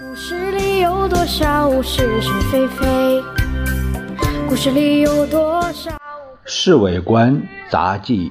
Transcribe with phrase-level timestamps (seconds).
[0.00, 3.22] 故事里有多少是是非非？
[4.48, 5.90] 故事里有多少？
[6.46, 8.30] 《侍卫官杂记》，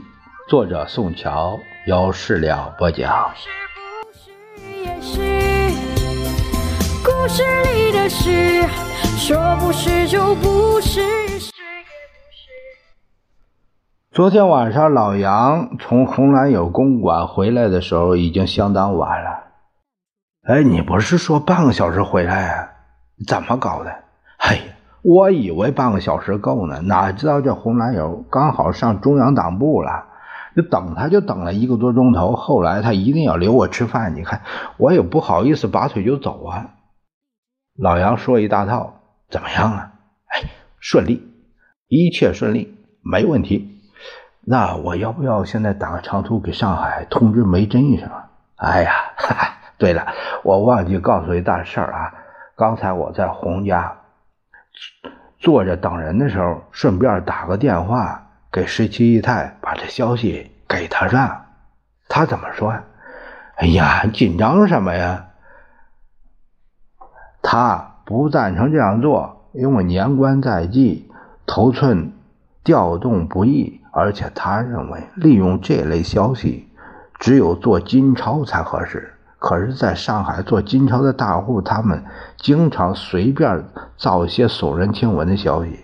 [0.49, 3.29] 作者宋乔，由事了播讲。
[3.35, 3.47] 是
[4.01, 4.31] 不是
[4.81, 5.19] 也是？
[7.05, 7.43] 故事
[7.75, 8.63] 里的事，
[9.19, 12.49] 说不是就不是，是也不是。
[14.11, 19.40] 昨天晚上，老杨从红蓝友公馆回来的时候，已经相当晚了。
[20.43, 22.71] 哎，你不是说半个小时回来啊？
[23.27, 23.93] 怎么搞的？
[24.39, 24.59] 嘿，
[25.03, 30.05] 我以为半个小时够呢，哪知道这红蓝友刚好上中央党部了，
[30.55, 32.35] 就等他就等了一个多钟头。
[32.35, 34.41] 后来他一定要留我吃饭，你看
[34.77, 36.71] 我也不好意思拔腿就走啊。
[37.77, 38.95] 老杨说一大套，
[39.29, 39.91] 怎么样啊？
[40.25, 40.49] 哎，
[40.79, 41.21] 顺利，
[41.87, 43.79] 一切顺利，没问题。
[44.43, 48.09] 那我要不要现在打个长途给上海通知梅珍一声？
[48.55, 49.50] 哎呀，哈哈。
[49.81, 50.05] 对了，
[50.43, 52.13] 我忘记告诉一大事儿啊！
[52.55, 53.97] 刚才我在洪家
[55.39, 61.45] 坐着等人的时候，顺便打个电话给十七姨太，把这消息给他了。
[62.07, 62.75] 他怎么说？
[63.55, 65.29] 哎呀，紧张什么呀？
[67.41, 71.09] 他不赞成这样做，因为年关在即，
[71.47, 72.13] 头寸
[72.63, 76.69] 调动不易，而且他认为利用这类消息，
[77.17, 79.15] 只有做金钞才合适。
[79.41, 82.05] 可是，在上海做金钞的大户，他们
[82.37, 83.65] 经常随便
[83.97, 85.83] 造一些耸人听闻的消息。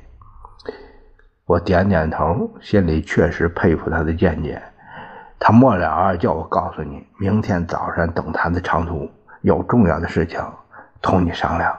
[1.43, 4.61] 我点点头，心里确实佩服他的见解。
[5.39, 9.09] 他末了叫我告诉你，明天早上等他的长途，
[9.41, 10.39] 有重要的事情
[11.01, 11.75] 同你商量。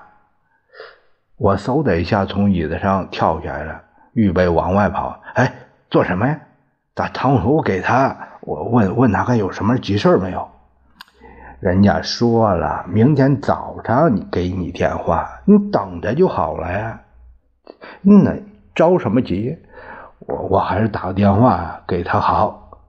[1.37, 3.81] 我嗖的一下从椅子上跳下来了，
[4.15, 5.17] 预备往外跑。
[5.34, 5.55] 哎，
[5.91, 6.41] 做什么呀？
[6.93, 8.17] 打长途给他？
[8.41, 10.51] 我问问他看有什么急事没有？
[11.61, 17.00] 人家说了，明天早上你给你电话，你等着就好了呀。
[18.03, 18.33] 那
[18.75, 19.59] 着什么急？
[20.20, 22.81] 我我还是打个电话给他好。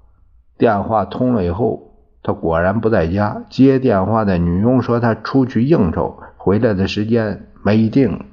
[0.58, 3.44] 电话通了以后，他果然不在家。
[3.50, 8.26] 接电话的女佣说他出去应酬，回来的时间没定。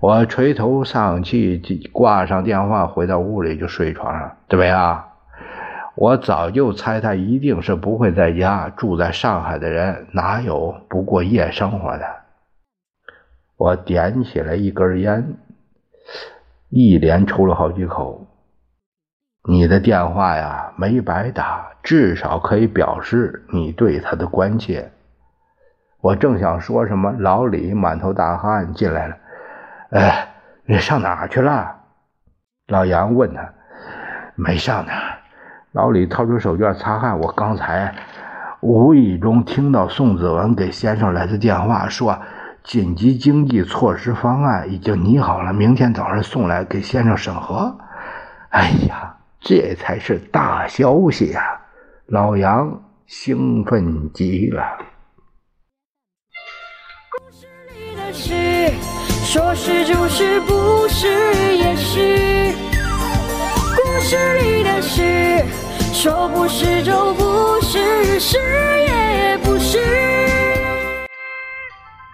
[0.00, 4.32] 我垂头丧气，挂上电话，回到屋里就睡床上。
[4.48, 5.04] 怎么样？
[6.00, 8.68] 我早就猜他一定是不会在家。
[8.76, 12.06] 住在上海的人哪有不过夜生活的？
[13.56, 15.34] 我点起了一根烟，
[16.68, 18.28] 一连抽了好几口。
[19.48, 24.92] 你的电话呀，没白打，至少可以表示你对他的关切。
[26.00, 29.16] 我正想说什么，老李满头大汗进来了。
[29.90, 30.28] 哎，
[30.64, 31.74] 你上哪儿去了？
[32.68, 33.52] 老杨问他。
[34.36, 35.18] 没上哪儿。
[35.72, 37.18] 老李掏出手绢擦汗。
[37.18, 37.94] 我刚才
[38.60, 42.18] 无意中听到宋子文给先生来的电话，说
[42.64, 47.76] 紧急经济措施方案已经拟好了，明天早上送来给先生审核。
[48.50, 51.60] 哎呀，这才是大消息呀！
[52.06, 54.62] 老杨兴奋极了。
[57.10, 58.72] 故事里的事，
[59.24, 61.06] 说是就是，不是
[61.56, 62.37] 也是。
[64.08, 65.44] 是你的事。
[65.92, 68.97] 说不是就不是，是也。